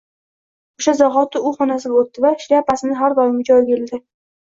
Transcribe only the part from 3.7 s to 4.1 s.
ildi